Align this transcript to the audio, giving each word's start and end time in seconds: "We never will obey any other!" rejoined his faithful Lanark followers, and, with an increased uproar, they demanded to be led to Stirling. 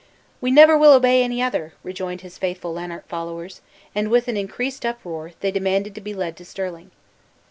"We 0.41 0.49
never 0.49 0.75
will 0.75 0.93
obey 0.93 1.21
any 1.21 1.43
other!" 1.43 1.75
rejoined 1.83 2.21
his 2.21 2.39
faithful 2.39 2.73
Lanark 2.73 3.07
followers, 3.07 3.61
and, 3.93 4.09
with 4.09 4.27
an 4.27 4.35
increased 4.35 4.83
uproar, 4.83 5.33
they 5.41 5.51
demanded 5.51 5.93
to 5.93 6.01
be 6.01 6.15
led 6.15 6.35
to 6.37 6.43
Stirling. 6.43 6.89